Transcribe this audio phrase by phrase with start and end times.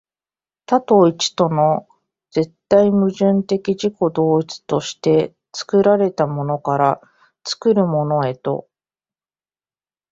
[0.65, 1.87] 多と一との
[2.31, 7.01] 絶対矛盾的自己同一として、作られたものから
[7.45, 8.67] 作るものへと、